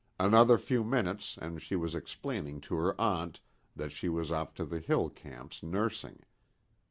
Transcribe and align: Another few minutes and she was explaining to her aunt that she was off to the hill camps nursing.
Another 0.19 0.57
few 0.57 0.83
minutes 0.83 1.37
and 1.39 1.61
she 1.61 1.75
was 1.75 1.93
explaining 1.93 2.59
to 2.61 2.73
her 2.75 2.99
aunt 2.99 3.39
that 3.75 3.91
she 3.91 4.09
was 4.09 4.31
off 4.31 4.51
to 4.55 4.65
the 4.65 4.79
hill 4.79 5.11
camps 5.11 5.61
nursing. 5.61 6.23